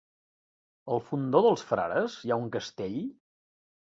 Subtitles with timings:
[0.89, 2.99] A el Fondó dels Frares hi ha un castell?